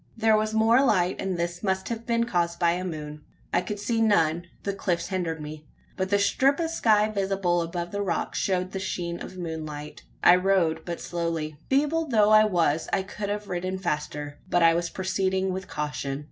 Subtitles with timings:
[0.17, 3.21] There was more light; and this must have been caused by a moon.
[3.53, 7.91] I could see none the cliffs hindered me but the strip of sky visible above
[7.91, 10.01] the rocks showed the sheen of moonlight.
[10.23, 11.55] I rode but slowly.
[11.69, 16.19] Feeble though I was, I could have ridden faster, but I was proceeding with caution.